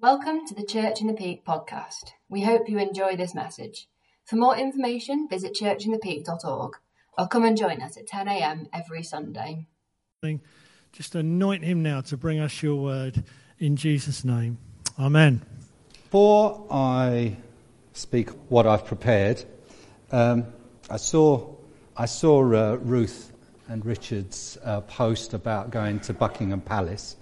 [0.00, 2.12] Welcome to the Church in the Peak podcast.
[2.28, 3.88] We hope you enjoy this message.
[4.26, 6.76] For more information, visit churchinthepeak.org
[7.18, 9.66] or come and join us at 10am every Sunday.
[10.92, 13.24] Just anoint him now to bring us your word
[13.58, 14.58] in Jesus' name.
[15.00, 15.42] Amen.
[16.04, 17.36] Before I
[17.92, 19.44] speak what I've prepared,
[20.12, 20.46] um,
[20.88, 21.56] I saw,
[21.96, 23.32] I saw uh, Ruth
[23.66, 27.16] and Richard's uh, post about going to Buckingham Palace.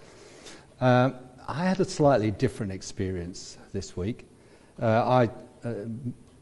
[0.78, 1.12] Uh,
[1.48, 4.26] I had a slightly different experience this week.
[4.82, 5.24] Uh, I,
[5.64, 5.74] uh,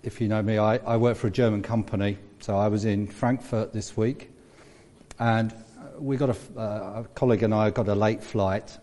[0.02, 3.06] if you know me, I, I, work for a German company, so I was in
[3.06, 4.30] Frankfurt this week,
[5.18, 5.54] and
[5.98, 8.78] we got a, uh, a colleague and I got a late flight,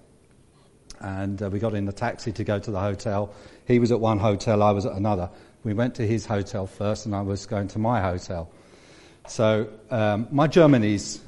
[1.00, 3.34] and uh, we got in the taxi to go to the hotel.
[3.66, 5.28] He was at one hotel, I was at another.
[5.64, 8.52] We went to his hotel first, and I was going to my hotel.
[9.28, 11.20] So um, my German is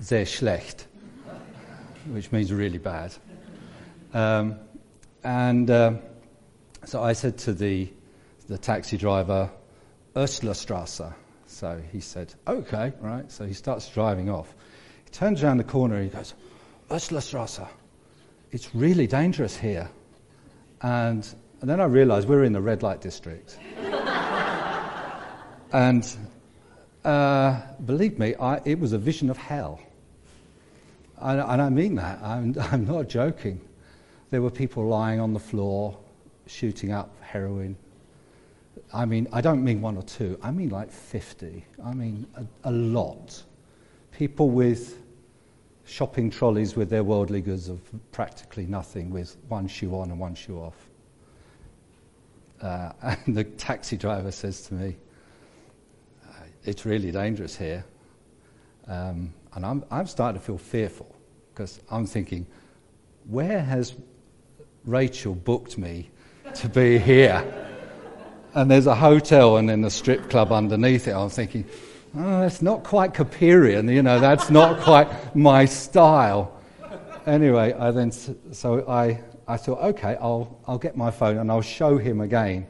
[0.00, 0.84] sehr schlecht,
[2.10, 3.14] which means really bad.
[4.12, 4.56] Um,
[5.22, 5.94] and uh,
[6.84, 7.88] so I said to the,
[8.48, 9.50] the taxi driver,
[10.16, 11.02] Strasse.
[11.46, 13.30] So he said, okay, right.
[13.30, 14.54] So he starts driving off.
[15.04, 16.34] He turns around the corner and he goes,
[16.90, 17.60] Strasse.
[18.50, 19.88] It's really dangerous here.
[20.82, 21.26] And,
[21.60, 23.58] and then I realized we're in the red light district.
[25.72, 26.16] and
[27.04, 29.80] uh, believe me, I, it was a vision of hell.
[31.18, 32.20] And, and I mean that.
[32.22, 33.60] I'm, I'm not joking.
[34.30, 35.98] There were people lying on the floor
[36.46, 37.76] shooting up heroin.
[38.92, 41.64] I mean, I don't mean one or two, I mean like 50.
[41.84, 43.42] I mean, a, a lot.
[44.12, 45.02] People with
[45.84, 47.80] shopping trolleys with their worldly goods of
[48.12, 50.76] practically nothing, with one shoe on and one shoe off.
[52.62, 52.92] Uh,
[53.26, 54.96] and the taxi driver says to me,
[56.28, 57.84] uh, It's really dangerous here.
[58.86, 61.14] Um, and I'm, I'm starting to feel fearful
[61.52, 62.46] because I'm thinking,
[63.28, 63.94] where has
[64.84, 66.10] Rachel booked me
[66.54, 67.44] to be here.
[68.54, 71.12] And there's a hotel and then a strip club underneath it.
[71.12, 71.64] I'm thinking,
[72.16, 76.60] oh, that's not quite Caperian, you know, that's not quite my style.
[77.26, 81.62] Anyway, I then, so I, I thought, okay, I'll, I'll get my phone and I'll
[81.62, 82.66] show him again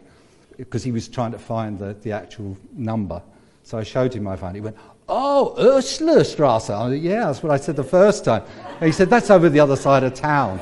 [0.59, 3.22] because he was trying to find the, the actual number.
[3.62, 4.54] So I showed him my phone.
[4.54, 4.76] He went,
[5.12, 6.70] Oh, Ursulastrasse.
[6.70, 8.44] I said, yeah, that's what I said the first time.
[8.78, 10.60] And he said, That's over the other side of town.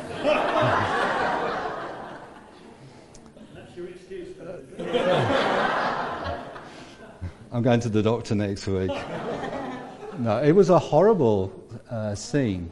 [7.59, 8.89] I'm going to the doctor next week.
[10.19, 11.53] no, it was a horrible
[11.91, 12.71] uh, scene.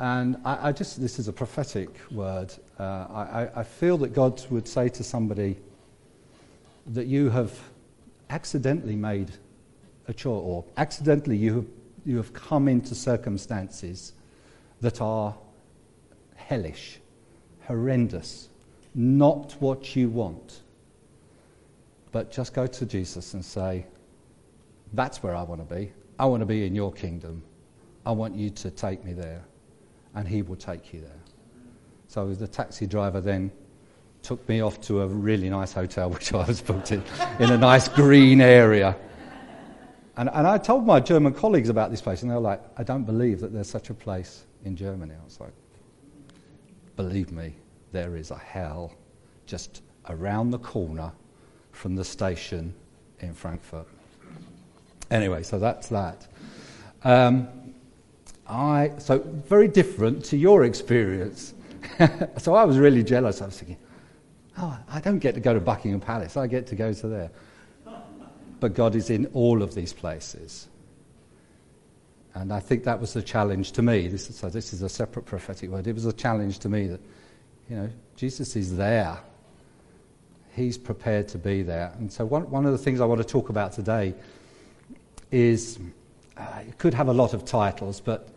[0.00, 2.52] And I, I, just, this is a prophetic word.
[2.80, 5.56] Uh, I, I feel that God would say to somebody
[6.88, 7.56] that you have
[8.28, 9.30] accidentally made
[10.08, 11.66] a chore, or accidentally you have,
[12.04, 14.14] you have come into circumstances
[14.80, 15.32] that are
[16.34, 16.98] hellish,
[17.68, 18.48] horrendous,
[18.96, 20.62] not what you want.
[22.12, 23.86] But just go to Jesus and say,
[24.92, 25.92] That's where I want to be.
[26.18, 27.42] I want to be in your kingdom.
[28.04, 29.42] I want you to take me there.
[30.14, 31.20] And he will take you there.
[32.06, 33.50] So the taxi driver then
[34.22, 37.02] took me off to a really nice hotel, which I was booked in,
[37.40, 38.94] in a nice green area.
[40.18, 42.82] And, and I told my German colleagues about this place, and they were like, I
[42.82, 45.14] don't believe that there's such a place in Germany.
[45.18, 45.54] I was like,
[46.96, 47.54] believe me,
[47.92, 48.92] there is a hell
[49.46, 51.10] just around the corner
[51.72, 52.74] from the station
[53.20, 53.86] in Frankfurt.
[55.10, 56.26] Anyway, so that's that.
[57.04, 57.48] Um,
[58.46, 61.54] I, so very different to your experience.
[62.38, 63.42] so I was really jealous.
[63.42, 63.78] I was thinking,
[64.58, 66.36] oh, I don't get to go to Buckingham Palace.
[66.36, 67.30] I get to go to there.
[68.60, 70.68] But God is in all of these places.
[72.34, 74.08] And I think that was the challenge to me.
[74.08, 75.86] This is, so this is a separate prophetic word.
[75.86, 77.00] It was a challenge to me that,
[77.68, 79.18] you know, Jesus is there
[80.54, 81.92] He's prepared to be there.
[81.98, 84.14] And so, one, one of the things I want to talk about today
[85.30, 85.78] is
[86.36, 88.28] uh, it could have a lot of titles, but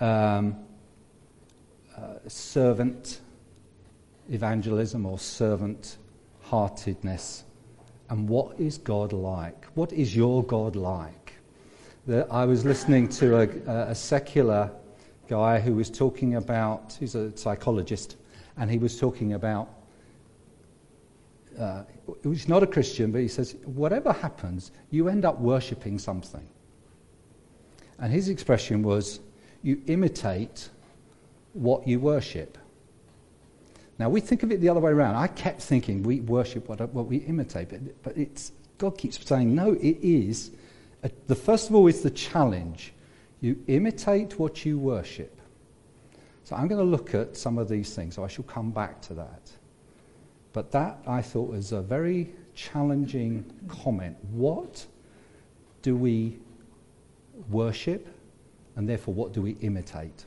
[0.00, 0.56] um,
[1.96, 3.20] uh, servant
[4.30, 5.96] evangelism or servant
[6.42, 7.44] heartedness.
[8.10, 9.66] And what is God like?
[9.74, 11.34] What is your God like?
[12.06, 14.70] The, I was listening to a, a secular
[15.28, 18.16] guy who was talking about, he's a psychologist,
[18.56, 19.68] and he was talking about
[21.58, 21.84] uh,
[22.48, 26.46] not a Christian, but he says, whatever happens, you end up worshipping something.
[27.98, 29.20] And his expression was,
[29.62, 30.68] you imitate
[31.52, 32.58] what you worship.
[33.98, 35.14] Now, we think of it the other way around.
[35.14, 39.54] I kept thinking we worship what, what we imitate, but, but it's, God keeps saying,
[39.54, 40.50] no, it is.
[41.04, 42.92] A, the first of all is the challenge.
[43.40, 45.40] You imitate what you worship.
[46.42, 49.00] So I'm going to look at some of these things, so I shall come back
[49.02, 49.50] to that.
[50.54, 54.16] But that I thought was a very challenging comment.
[54.30, 54.86] What
[55.82, 56.38] do we
[57.50, 58.06] worship,
[58.76, 60.24] and therefore what do we imitate?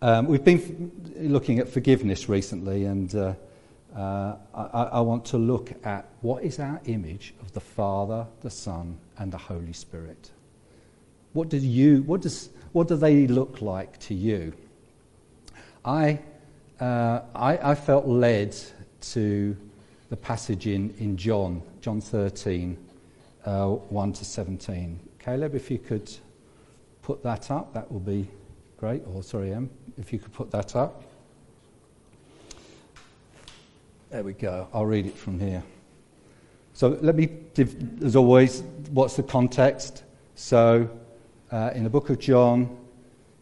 [0.00, 3.34] Um, we've been f- looking at forgiveness recently, and uh,
[3.94, 8.50] uh, I, I, want to look at what is our image of the Father, the
[8.50, 10.30] Son, and the Holy Spirit.
[11.34, 12.02] What do you?
[12.02, 12.48] What does?
[12.72, 14.54] What do they look like to you?
[15.84, 16.20] I,
[16.82, 18.56] uh, I, I, felt led
[19.12, 19.56] to
[20.10, 22.76] the passage in, in John, John 13,
[23.44, 24.98] uh, 1 to 17.
[25.20, 26.12] Caleb, if you could
[27.02, 28.26] put that up, that would be
[28.78, 29.00] great.
[29.06, 31.04] Or, sorry, Em, if you could put that up.
[34.10, 34.66] There we go.
[34.74, 35.62] I'll read it from here.
[36.74, 37.28] So let me
[38.04, 40.02] as always, what's the context?
[40.34, 40.90] So
[41.52, 42.76] uh, in the book of John,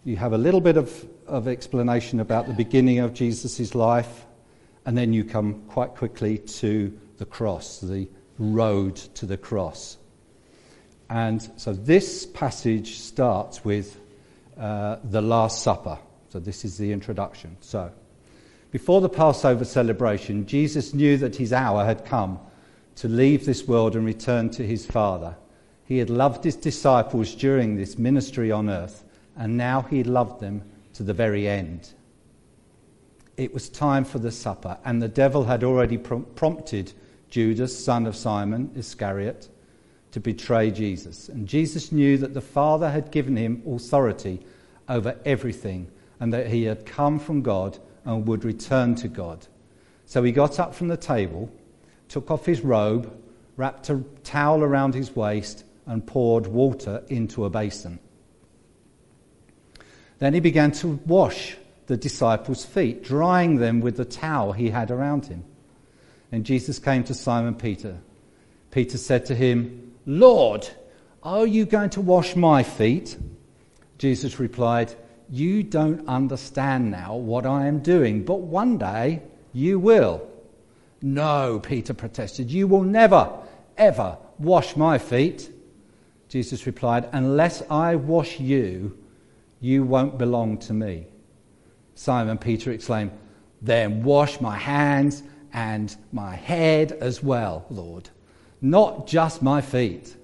[0.04, 4.27] you have a little bit of, of explanation about the beginning of Jesus' life,
[4.85, 9.97] and then you come quite quickly to the cross, the road to the cross.
[11.09, 13.99] And so this passage starts with
[14.59, 15.99] uh, the Last Supper.
[16.31, 17.56] So this is the introduction.
[17.61, 17.93] So
[18.71, 22.38] before the Passover celebration, Jesus knew that his hour had come
[22.97, 25.37] to leave this world and return to his Father.
[25.85, 29.05] He had loved his disciples during this ministry on earth,
[29.37, 30.62] and now he loved them
[31.00, 31.94] to the very end.
[33.38, 36.93] It was time for the supper, and the devil had already prompted
[37.31, 39.49] Judas, son of Simon Iscariot,
[40.11, 41.31] to betray Jesus.
[41.31, 44.43] And Jesus knew that the Father had given him authority
[44.91, 49.46] over everything, and that he had come from God and would return to God.
[50.05, 51.50] So he got up from the table,
[52.08, 53.11] took off his robe,
[53.56, 57.99] wrapped a towel around his waist, and poured water into a basin.
[60.20, 61.56] Then he began to wash
[61.87, 65.44] the disciples' feet, drying them with the towel he had around him.
[66.31, 67.99] And Jesus came to Simon Peter.
[68.70, 70.69] Peter said to him, Lord,
[71.22, 73.19] are you going to wash my feet?
[73.99, 74.94] Jesus replied,
[75.31, 79.22] you don't understand now what I am doing, but one day
[79.52, 80.28] you will.
[81.00, 83.31] No, Peter protested, you will never,
[83.78, 85.49] ever wash my feet.
[86.28, 88.99] Jesus replied, Unless I wash you,
[89.60, 91.06] you won't belong to me.
[91.94, 93.12] Simon Peter exclaimed,
[93.60, 95.22] Then wash my hands
[95.52, 98.08] and my head as well, Lord,
[98.60, 100.16] not just my feet.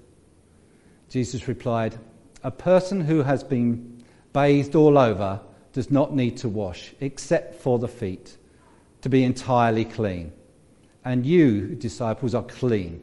[1.09, 1.99] Jesus replied,
[2.43, 5.41] A person who has been bathed all over,
[5.73, 8.37] does not need to wash, except for the feet,
[9.01, 10.33] to be entirely clean.
[11.07, 13.03] And you, disciples, are clean.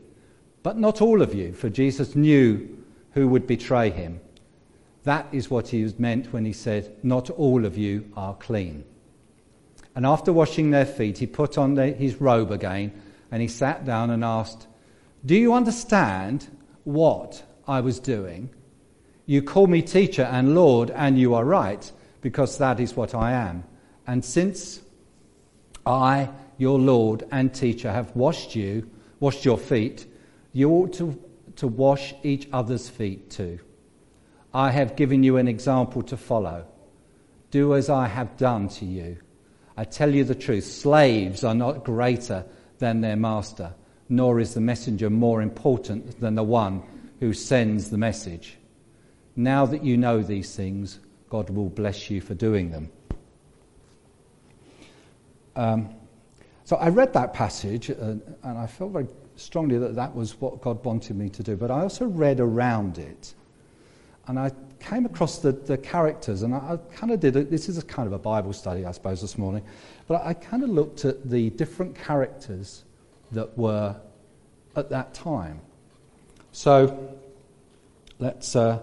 [0.61, 2.83] But not all of you, for Jesus knew
[3.13, 4.19] who would betray him.
[5.03, 8.85] That is what he meant when he said, Not all of you are clean.
[9.95, 12.93] And after washing their feet, he put on his robe again
[13.31, 14.67] and he sat down and asked,
[15.25, 16.47] Do you understand
[16.83, 18.49] what I was doing?
[19.25, 21.89] You call me teacher and Lord, and you are right,
[22.21, 23.63] because that is what I am.
[24.05, 24.81] And since
[25.85, 28.89] I, your Lord and teacher, have washed you,
[29.19, 30.05] washed your feet,
[30.51, 31.17] you ought to,
[31.55, 33.59] to wash each other's feet too.
[34.53, 36.65] I have given you an example to follow.
[37.49, 39.17] Do as I have done to you.
[39.75, 42.45] I tell you the truth slaves are not greater
[42.77, 43.73] than their master,
[44.09, 46.83] nor is the messenger more important than the one
[47.19, 48.57] who sends the message.
[49.35, 52.91] Now that you know these things, God will bless you for doing them.
[55.55, 55.89] Um,
[56.65, 60.61] so I read that passage uh, and I felt very strongly that that was what
[60.61, 61.55] God wanted me to do.
[61.55, 63.33] But I also read around it
[64.27, 67.49] and I came across the, the characters and I, I kind of did it.
[67.51, 69.63] This is a kind of a Bible study, I suppose, this morning.
[70.07, 72.83] But I kind of looked at the different characters
[73.31, 73.95] that were
[74.75, 75.59] at that time.
[76.51, 77.17] So
[78.19, 78.55] let's.
[78.55, 78.79] Uh,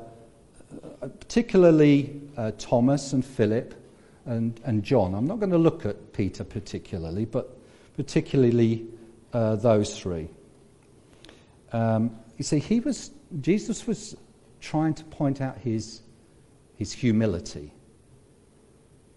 [1.01, 3.75] particularly uh, Thomas and Philip
[4.27, 5.15] and, and John.
[5.15, 7.57] I'm not going to look at Peter particularly, but
[7.97, 8.87] particularly
[9.33, 10.29] uh, those three.
[11.73, 14.17] Um, you see, he was, Jesus was
[14.61, 16.03] trying to point out his,
[16.77, 17.73] his humility.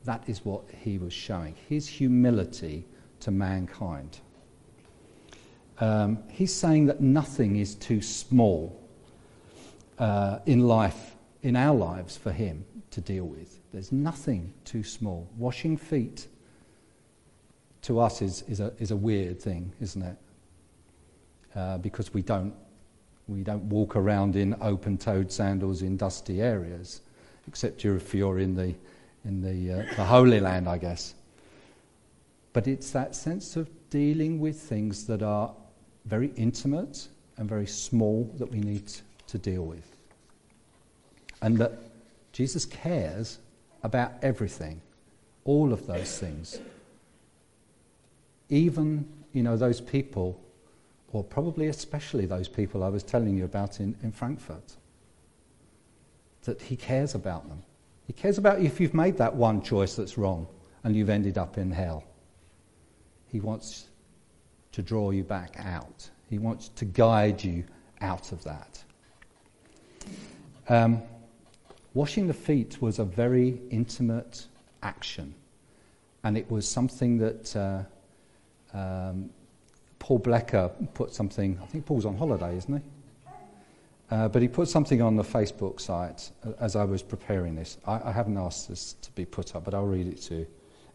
[0.06, 2.86] That is what he was showing his humility
[3.22, 4.20] to mankind.
[5.80, 8.80] Um, he's saying that nothing is too small
[9.98, 13.60] uh, in life in our lives for Him to deal with.
[13.72, 15.30] There's nothing too small.
[15.38, 16.28] Washing feet
[17.84, 20.18] to us is, is, a, is a weird thing, isn't it?
[21.56, 22.54] Uh, because we don't,
[23.28, 27.02] we don't walk around in open toed sandals in dusty areas,
[27.48, 28.74] except if you're in the,
[29.26, 31.16] in the, uh, the Holy Land, I guess.
[32.52, 35.52] But it's that sense of dealing with things that are
[36.06, 38.92] very intimate and very small that we need
[39.28, 39.90] to deal with.
[41.42, 41.80] And that
[42.32, 43.40] Jesus cares
[43.84, 44.82] about everything,
[45.46, 46.60] all of those things.
[48.50, 50.40] Even, you know, those people,
[51.14, 54.76] or probably especially those people I was telling you about in, in Frankfurt,
[56.44, 57.62] that he cares about them.
[58.08, 60.48] He cares about if you've made that one choice that's wrong
[60.84, 62.04] and you've ended up in hell.
[63.28, 63.86] He wants
[64.74, 66.10] to draw you back out.
[66.30, 67.64] He wants to guide you
[68.02, 68.84] out of that.
[70.68, 71.02] Um,
[71.94, 74.48] washing the feet was a very intimate
[74.82, 75.36] action,
[76.24, 79.30] and it was something that uh, um,
[80.04, 81.58] Paul Blecker put something.
[81.64, 83.32] I think Paul's on holiday, isn't he?
[84.12, 86.30] Uh, but he put something on the Facebook site
[86.60, 87.78] as I was preparing this.
[87.88, 90.48] I, I, haven't asked this to be put up, but I'll read it to you.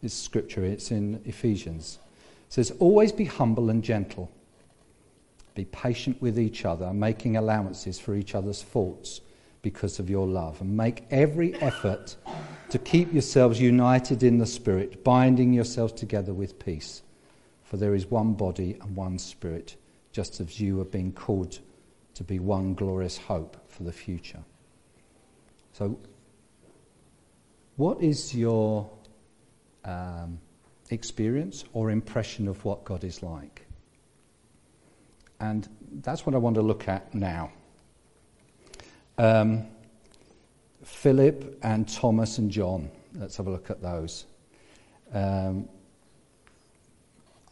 [0.02, 2.00] It's scripture, it's in Ephesians.
[2.48, 4.30] It says, Always be humble and gentle.
[5.54, 9.22] Be patient with each other, making allowances for each other's faults
[9.62, 10.60] because of your love.
[10.60, 12.14] And make every effort
[12.68, 17.00] to keep yourselves united in the Spirit, binding yourselves together with peace.
[17.68, 19.76] For there is one body and one Spirit,
[20.10, 21.58] just as you have been called
[22.14, 24.42] to be one glorious hope for the future.
[25.74, 25.98] So,
[27.76, 28.88] what is your
[29.84, 30.40] um,
[30.88, 33.66] experience or impression of what God is like?
[35.38, 35.68] And
[36.00, 37.52] that's what I want to look at now.
[39.18, 39.66] Um,
[40.84, 42.88] Philip and Thomas and John.
[43.14, 44.24] Let's have a look at those.
[45.12, 45.68] Um,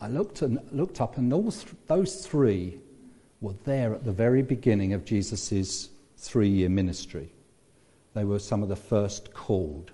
[0.00, 2.78] I looked, and, looked up, and those, those three
[3.40, 5.88] were there at the very beginning of Jesus'
[6.18, 7.32] three year ministry.
[8.14, 9.92] They were some of the first called.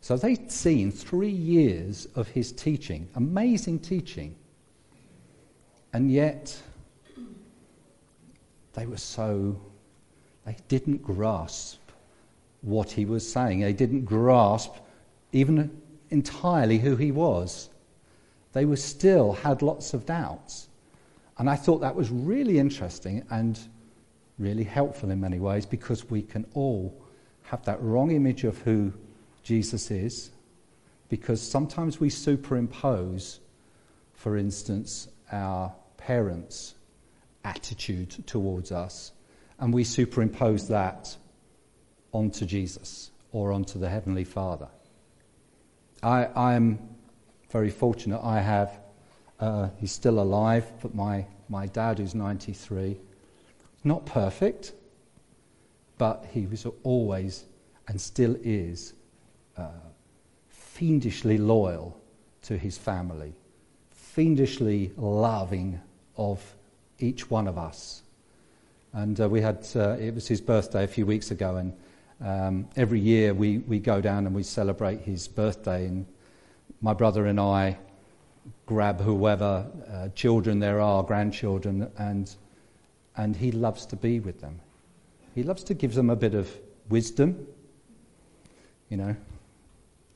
[0.00, 4.34] So they'd seen three years of his teaching, amazing teaching.
[5.92, 6.60] And yet,
[8.72, 9.60] they were so,
[10.44, 11.78] they didn't grasp
[12.62, 13.60] what he was saying.
[13.60, 14.74] They didn't grasp
[15.32, 17.68] even entirely who he was.
[18.52, 20.68] They were still had lots of doubts.
[21.38, 23.58] And I thought that was really interesting and
[24.38, 27.02] really helpful in many ways because we can all
[27.44, 28.92] have that wrong image of who
[29.42, 30.30] Jesus is
[31.08, 33.40] because sometimes we superimpose,
[34.14, 36.74] for instance, our parents'
[37.44, 39.12] attitude towards us
[39.58, 41.16] and we superimpose that
[42.12, 44.68] onto Jesus or onto the Heavenly Father.
[46.02, 46.78] I, am
[47.52, 48.20] very fortunate.
[48.24, 48.78] I have
[49.38, 52.96] uh, he's still alive, but my, my dad, who's 93,
[53.82, 54.72] not perfect,
[55.98, 57.44] but he was always
[57.88, 58.94] and still is
[59.56, 59.66] uh,
[60.48, 62.00] fiendishly loyal
[62.42, 63.34] to his family,
[63.90, 65.80] fiendishly loving
[66.16, 66.54] of
[67.00, 68.02] each one of us.
[68.92, 71.72] And uh, we had, uh, it was his birthday a few weeks ago, and
[72.24, 75.86] um, every year we, we go down and we celebrate his birthday.
[75.86, 76.06] And
[76.82, 77.78] my brother and I
[78.66, 82.34] grab whoever uh, children there are, grandchildren, and,
[83.16, 84.60] and he loves to be with them.
[85.34, 86.50] He loves to give them a bit of
[86.88, 87.46] wisdom.
[88.88, 89.16] You know,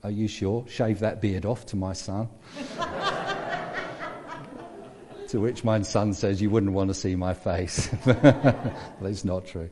[0.02, 0.66] are you sure?
[0.68, 2.28] Shave that beard off to my son.
[5.28, 7.88] to which my son says, You wouldn't want to see my face.
[8.06, 9.70] it's not true.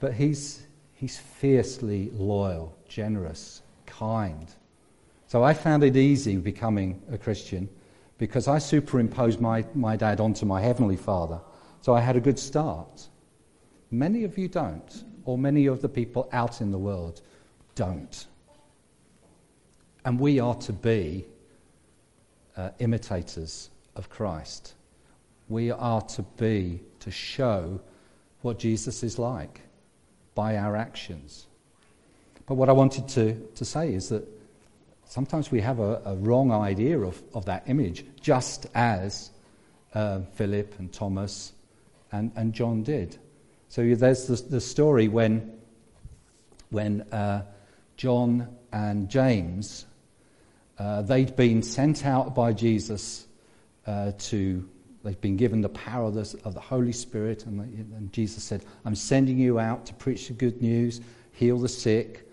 [0.00, 0.62] But he's,
[0.94, 4.48] he's fiercely loyal, generous, kind.
[5.28, 7.68] So I found it easy becoming a Christian
[8.16, 11.38] because I superimposed my, my dad onto my Heavenly Father.
[11.82, 13.08] So I had a good start.
[13.90, 17.20] Many of you don't, or many of the people out in the world
[17.74, 18.26] don't.
[20.06, 21.26] And we are to be
[22.56, 24.72] uh, imitators of Christ.
[25.50, 27.80] We are to be, to show
[28.40, 29.60] what Jesus is like
[30.34, 31.48] by our actions.
[32.46, 34.37] But what I wanted to, to say is that
[35.08, 39.30] sometimes we have a, a wrong idea of, of that image, just as
[39.94, 41.52] uh, Philip and Thomas
[42.12, 43.18] and, and John did.
[43.68, 45.58] So there's the, the story when,
[46.70, 47.42] when uh,
[47.96, 49.86] John and James,
[50.78, 53.26] uh, they'd been sent out by Jesus
[53.86, 54.68] uh, to,
[55.04, 58.62] they'd been given the power of the, of the Holy Spirit, and, and Jesus said,
[58.84, 61.00] I'm sending you out to preach the good news,
[61.32, 62.28] heal the sick,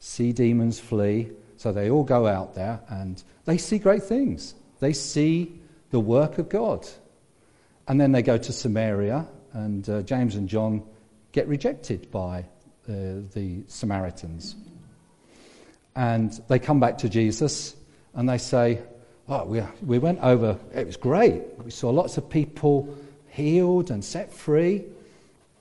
[0.00, 1.30] see demons flee.
[1.56, 4.54] So they all go out there and they see great things.
[4.80, 5.58] They see
[5.90, 6.86] the work of God.
[7.88, 10.82] And then they go to Samaria, and uh, James and John
[11.32, 12.40] get rejected by
[12.88, 14.56] uh, the Samaritans.
[15.94, 17.74] And they come back to Jesus
[18.14, 18.82] and they say,
[19.28, 21.42] Oh, we, we went over, it was great.
[21.64, 22.96] We saw lots of people
[23.28, 24.84] healed and set free,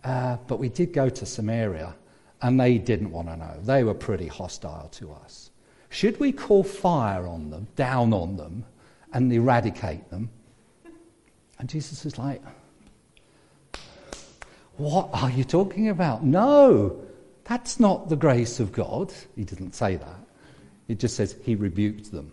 [0.03, 1.95] uh, but we did go to Samaria
[2.41, 3.55] and they didn't want to know.
[3.63, 5.49] They were pretty hostile to us.
[5.95, 8.65] Should we call fire on them, down on them,
[9.13, 10.29] and eradicate them?
[11.57, 12.41] And Jesus is like,
[14.75, 16.21] What are you talking about?
[16.21, 17.01] No,
[17.45, 19.13] that's not the grace of God.
[19.37, 20.19] He didn't say that.
[20.89, 22.29] It just says he rebuked them.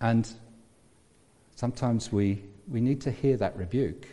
[0.00, 0.28] And
[1.54, 4.08] sometimes we, we need to hear that rebuke.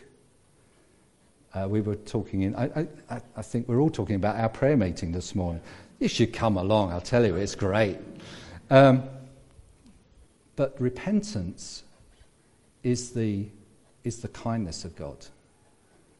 [1.52, 4.76] Uh, we were talking in, I, I, I think we're all talking about our prayer
[4.76, 5.60] meeting this morning.
[5.98, 7.98] You should come along, I'll tell you, it's great.
[8.70, 9.04] Um,
[10.54, 11.84] but repentance
[12.82, 13.46] is the,
[14.04, 15.24] is the kindness of God.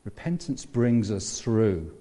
[0.05, 1.93] Repentance brings us through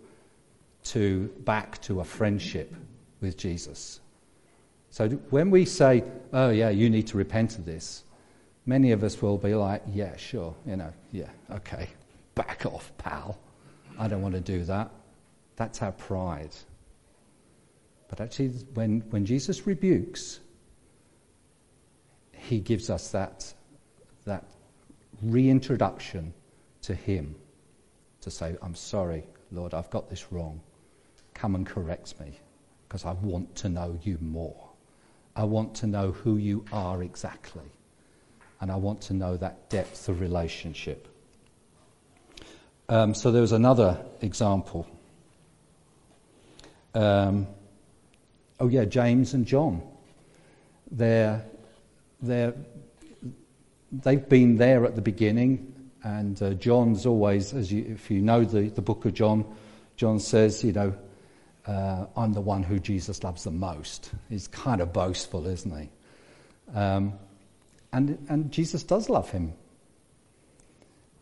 [0.86, 2.74] to back to a friendship
[3.20, 4.00] with Jesus.
[4.92, 8.04] So when we say, oh, yeah, you need to repent of this,
[8.66, 11.90] many of us will be like, yeah, sure, you know, yeah, okay,
[12.36, 13.38] back off, pal.
[13.98, 14.92] I don't want to do that.
[15.56, 16.56] That's our pride.
[18.08, 20.40] But actually, when, when Jesus rebukes,
[22.34, 23.54] he gives us that,
[24.26, 24.46] that
[25.22, 26.34] reintroduction
[26.84, 27.36] to him
[28.22, 30.62] to say, I'm sorry, Lord, I've got this wrong.
[31.34, 32.40] Come and correct me
[32.88, 34.70] because I want to know you more.
[35.36, 37.70] I want to know who you are exactly.
[38.62, 41.08] And I want to know that depth of relationship.
[42.88, 44.88] Um, so there was another example.
[46.94, 47.48] Um,
[48.60, 49.82] oh, yeah, James and John.
[50.92, 51.46] They're,
[52.22, 52.54] they're,
[53.92, 58.44] they've been there at the beginning, and uh, John's always, as you, if you know
[58.44, 59.46] the, the book of John,
[59.98, 60.94] John says, you know,
[61.66, 64.12] uh, I'm the one who Jesus loves the most.
[64.30, 65.90] He's kind of boastful, isn't he?
[66.78, 67.14] Um,
[67.92, 69.54] and, and Jesus does love him.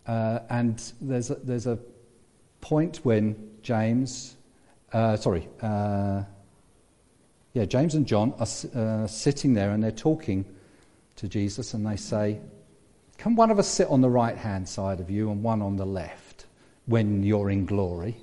[0.06, 1.78] Uh, and there's a, there's a
[2.62, 4.36] point when James,
[4.92, 6.24] uh, sorry, uh,
[7.54, 10.44] yeah, James and John are uh, sitting there and they're talking
[11.18, 12.40] to Jesus and they say,
[13.18, 15.76] Can one of us sit on the right hand side of you and one on
[15.76, 16.48] the left
[16.88, 18.18] when you're in glory?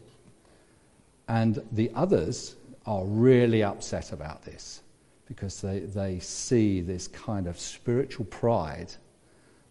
[1.28, 4.82] And the others are really upset about this
[5.26, 8.92] because they, they see this kind of spiritual pride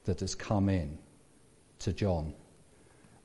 [0.06, 0.98] that has come in
[1.80, 2.34] to John.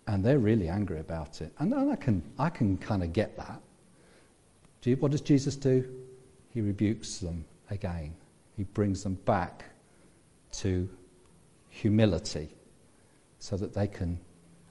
[0.09, 1.53] And they're really angry about it.
[1.61, 3.61] And I can, I can kind of get that.
[5.01, 6.04] What does Jesus do?
[6.55, 8.15] He rebukes them again,
[8.57, 9.65] he brings them back
[10.53, 10.89] to
[11.69, 12.49] humility
[13.41, 14.21] so that they can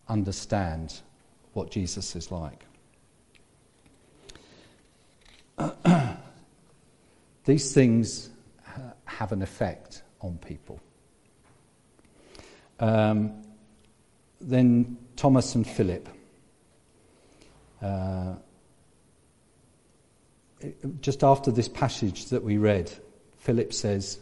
[0.08, 1.02] understand
[1.52, 2.66] what Jesus is like.
[7.46, 8.30] These things
[9.06, 10.80] have an effect on people.
[12.80, 13.44] Um,
[14.40, 16.10] then Thomas and Philip.
[17.82, 18.36] Uh,
[21.02, 22.92] just after this passage that we read,
[23.38, 24.20] Philip says,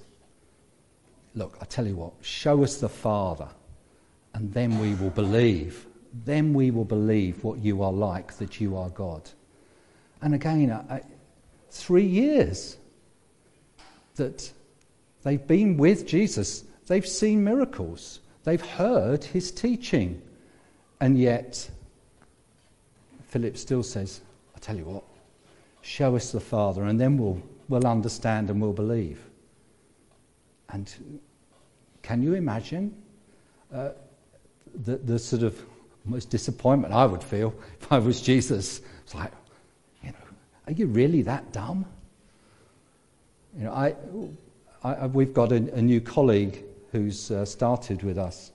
[1.33, 3.47] Look, I tell you what, show us the Father,
[4.33, 5.85] and then we will believe.
[6.25, 9.29] Then we will believe what you are like, that you are God.
[10.21, 11.01] And again, I,
[11.69, 12.77] three years
[14.15, 14.51] that
[15.23, 16.63] they've been with Jesus.
[16.87, 18.19] They've seen miracles.
[18.43, 20.21] They've heard his teaching.
[20.99, 21.69] And yet,
[23.29, 24.21] Philip still says,
[24.55, 25.03] I tell you what,
[25.81, 29.19] show us the Father, and then we'll, we'll understand and we'll believe.
[30.69, 31.19] And
[32.01, 32.95] can you imagine
[33.73, 33.89] uh,
[34.85, 35.59] the, the sort of
[36.05, 38.81] most disappointment I would feel if I was Jesus?
[39.03, 39.31] It's like,
[40.03, 40.17] you know,
[40.67, 41.85] are you really that dumb?
[43.57, 43.95] You know, I,
[44.83, 46.63] I, we've got a, a, new colleague
[46.93, 48.51] who's uh, started with us,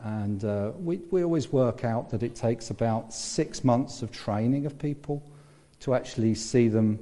[0.00, 4.66] and uh, we, we always work out that it takes about six months of training
[4.66, 5.22] of people
[5.80, 6.98] to actually see them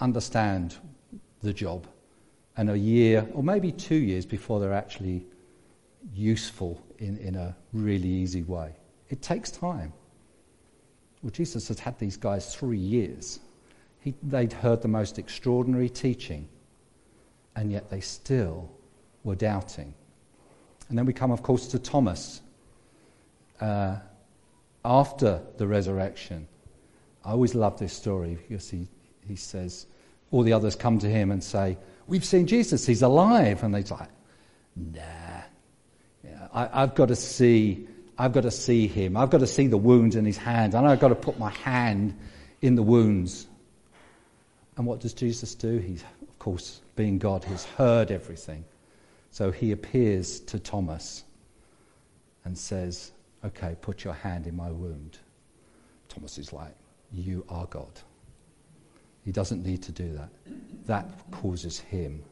[0.00, 0.76] understand
[1.42, 1.86] the job,
[2.56, 5.24] and a year or maybe two years before they're actually
[6.14, 8.72] useful in, in a really easy way.
[9.08, 9.92] It takes time.
[11.22, 13.40] Well, Jesus has had these guys three years.
[14.00, 16.48] He, they'd heard the most extraordinary teaching,
[17.56, 18.70] and yet they still
[19.24, 19.94] were doubting.
[20.88, 22.40] And then we come, of course, to Thomas.
[23.60, 23.96] Uh,
[24.84, 26.46] after the resurrection,
[27.28, 28.88] I always love this story because he,
[29.26, 29.84] he says,
[30.30, 33.62] all the others come to him and say, We've seen Jesus, he's alive.
[33.62, 34.08] And they're like,
[34.74, 35.42] Nah,
[36.24, 37.86] yeah, I, I've got to see
[38.16, 39.14] I've got to see him.
[39.14, 40.74] I've got to see the wounds in his hands.
[40.74, 42.18] And I've got to put my hand
[42.62, 43.46] in the wounds.
[44.78, 45.76] And what does Jesus do?
[45.76, 48.64] He, of course, being God, has heard everything.
[49.32, 51.24] So he appears to Thomas
[52.46, 53.12] and says,
[53.44, 55.18] Okay, put your hand in my wound.
[56.08, 56.74] Thomas is like,
[57.12, 58.00] You are God.
[59.24, 60.30] He doesn't need to do that.
[60.86, 62.22] That causes him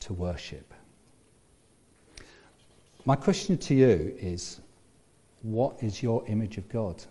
[0.00, 0.72] to worship.
[3.04, 4.60] My question to you is
[5.42, 7.02] what is your image of God?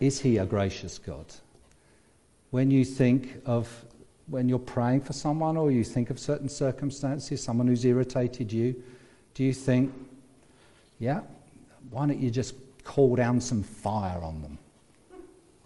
[0.00, 1.26] Is he a gracious God?
[2.50, 3.84] When you think of
[4.28, 8.74] when you're praying for someone or you think of certain circumstances, someone who's irritated you,
[9.34, 9.92] do you think,
[10.98, 11.20] yeah,
[11.90, 14.58] why don't you just call down some fire on them?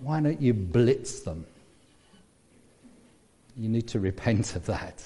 [0.02, 1.46] Why don't you blitz them?
[3.56, 5.02] You need to repent of that.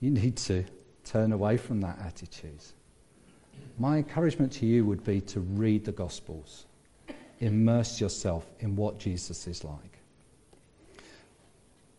[0.00, 0.64] You need to
[1.04, 2.62] turn away from that attitude.
[3.78, 6.66] My encouragement to you would be to read the Gospels,
[7.40, 9.98] immerse yourself in what Jesus is like.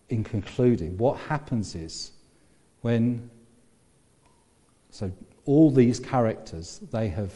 [0.09, 2.11] In concluding, what happens is
[2.81, 3.29] when,
[4.91, 5.11] so
[5.45, 7.33] all these characters, they have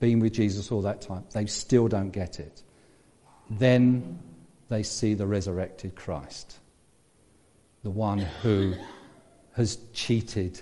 [0.00, 2.62] been with Jesus all that time, they still don't get it.
[3.50, 4.18] Then
[4.68, 6.58] they see the resurrected Christ,
[7.82, 8.74] the one who
[9.54, 10.60] has cheated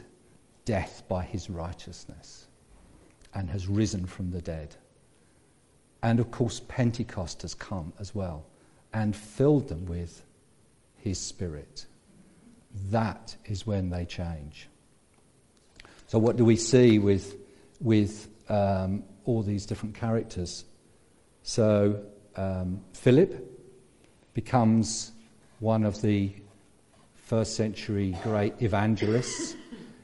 [0.65, 2.47] death by his righteousness
[3.35, 4.75] and has risen from the dead.
[6.03, 8.47] And of course, Pentecost has come as well
[8.93, 10.25] and filled them with
[10.97, 11.87] his spirit.
[12.91, 14.69] That is when they change.
[16.07, 17.37] So, what do we see with,
[17.81, 20.65] with um, all these different characters?
[21.43, 22.05] So,
[22.37, 23.47] um, Philip
[24.35, 25.13] becomes
[25.59, 26.33] one of the
[27.15, 29.55] first century great evangelists.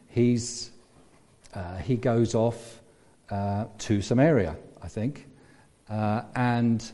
[0.08, 0.70] He's,
[1.54, 2.80] uh, he goes off
[3.30, 5.26] uh, to Samaria, I think,
[5.88, 6.88] uh, and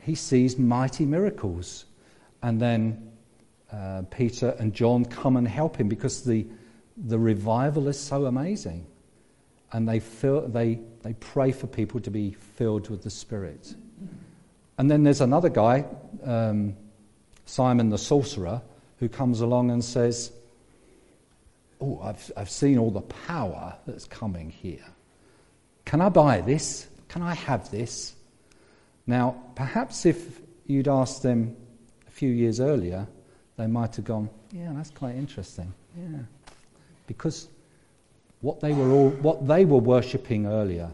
[0.00, 1.86] he sees mighty miracles.
[2.42, 3.10] And then
[3.72, 6.46] uh, Peter and John come and help him because the,
[7.06, 8.86] the revival is so amazing.
[9.72, 13.74] And they, fill, they, they pray for people to be filled with the Spirit.
[14.78, 15.84] And then there's another guy,
[16.24, 16.76] um,
[17.46, 18.62] Simon the sorcerer,
[18.98, 20.32] who comes along and says,
[21.80, 24.84] Oh, I've, I've seen all the power that's coming here.
[25.84, 26.88] Can I buy this?
[27.08, 28.14] Can I have this?
[29.06, 31.54] Now, perhaps if you'd asked them
[32.06, 33.06] a few years earlier,
[33.56, 35.72] they might have gone, Yeah, that's quite interesting.
[35.96, 36.20] Yeah.
[37.06, 37.48] Because
[38.40, 40.90] what they were, all, what they were worshipping earlier,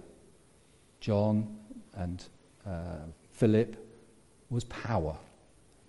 [1.00, 1.56] John
[1.94, 2.24] and
[2.66, 3.76] uh, Philip,
[4.50, 5.16] was power,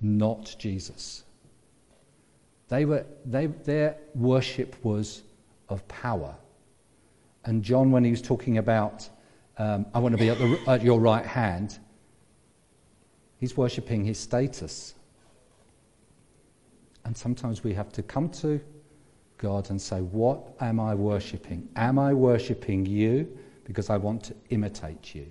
[0.01, 1.23] not Jesus.
[2.69, 5.23] They were, they, their worship was
[5.69, 6.35] of power.
[7.45, 9.07] And John, when he was talking about,
[9.57, 11.77] um, I want to be at, the, at your right hand,
[13.39, 14.95] he's worshipping his status.
[17.05, 18.61] And sometimes we have to come to
[19.37, 21.67] God and say, What am I worshipping?
[21.75, 25.29] Am I worshipping you because I want to imitate you?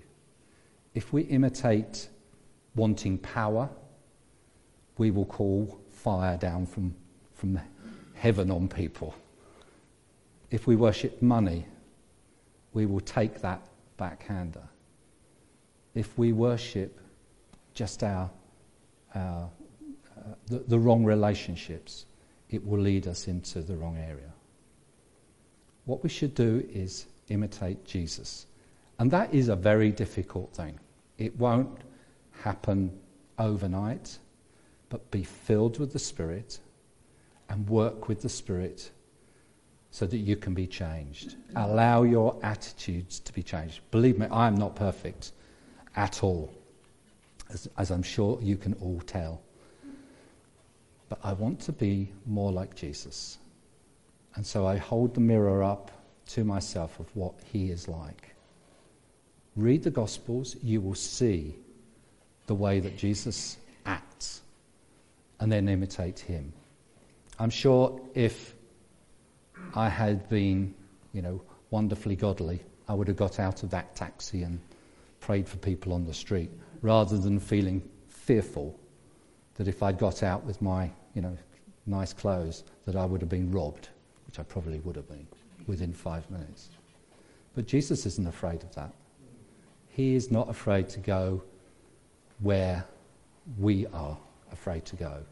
[0.93, 2.09] If we imitate
[2.75, 3.69] wanting power,
[4.97, 6.95] we will call fire down from
[7.43, 7.59] from
[8.13, 9.13] heaven on people.
[10.49, 11.65] If we worship money,
[12.71, 13.61] we will take that
[13.97, 14.63] backhander.
[15.93, 17.01] If we worship
[17.73, 18.29] just our,
[19.13, 19.49] our
[20.17, 22.05] uh, the, the wrong relationships,
[22.49, 24.31] it will lead us into the wrong area.
[25.83, 28.45] What we should do is imitate Jesus.
[28.99, 30.79] And that is a very difficult thing.
[31.17, 31.77] It won't
[32.41, 32.99] happen
[33.37, 34.17] overnight,
[34.89, 36.59] but be filled with the Spirit
[37.49, 38.91] and work with the Spirit
[39.91, 41.35] so that you can be changed.
[41.55, 43.81] Allow your attitudes to be changed.
[43.91, 45.33] Believe me, I am not perfect
[45.95, 46.51] at all,
[47.51, 49.41] as, as, I'm sure you can all tell.
[51.09, 53.37] But I want to be more like Jesus.
[54.33, 55.91] And so I hold the mirror up
[56.29, 58.32] to myself of what he is like.
[59.55, 61.55] Read the Gospels, you will see
[62.47, 64.41] the way that Jesus acts,
[65.39, 66.51] and then imitate him.
[67.39, 68.53] I'm sure if
[69.75, 70.73] I had been,
[71.13, 74.59] you know, wonderfully godly, I would have got out of that taxi and
[75.19, 76.49] prayed for people on the street
[76.81, 78.77] rather than feeling fearful
[79.55, 81.37] that if I'd got out with my, you know,
[81.85, 83.89] nice clothes, that I would have been robbed,
[84.25, 85.27] which I probably would have been
[85.67, 86.69] within five minutes.
[87.55, 88.93] But Jesus isn't afraid of that.
[89.93, 91.43] He is not afraid to go
[92.39, 92.83] where
[93.59, 94.17] we are
[94.51, 95.23] afraid to go.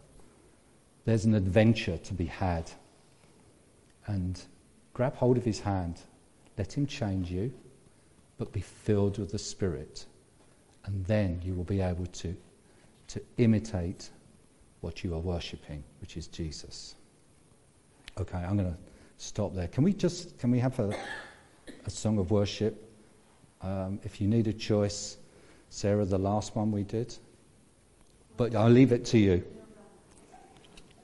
[1.03, 2.69] There's an adventure to be had.
[4.05, 4.39] And
[4.93, 6.01] grab hold of his hand.
[6.59, 7.51] Let him change you,
[8.37, 10.05] but be filled with the Spirit.
[10.85, 12.35] And then you will be able to,
[13.07, 14.11] to imitate
[14.81, 16.95] what you are worshipping, which is Jesus.
[18.19, 18.77] Okay, I'm going to
[19.17, 19.67] stop there.
[19.69, 20.95] Can we just can we have a,
[21.85, 22.90] a song of worship?
[23.63, 25.17] Um, if you need a choice,
[25.69, 27.15] Sarah, the last one we did.
[28.37, 29.43] But I'll leave it to you.